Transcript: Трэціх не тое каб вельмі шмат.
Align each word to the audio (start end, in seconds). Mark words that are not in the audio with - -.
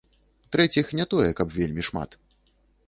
Трэціх 0.55 0.89
не 1.01 1.05
тое 1.13 1.29
каб 1.41 1.47
вельмі 1.59 1.81
шмат. 1.91 2.21